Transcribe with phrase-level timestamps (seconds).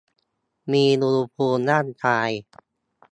[0.71, 2.29] มีอุณหภูมิร่างกาย